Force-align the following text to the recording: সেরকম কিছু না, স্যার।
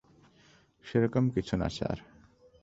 সেরকম 0.85 1.29
কিছু 1.29 1.57
না, 1.57 1.67
স্যার। 1.69 1.97